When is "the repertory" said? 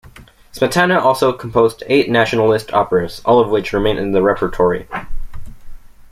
4.13-4.87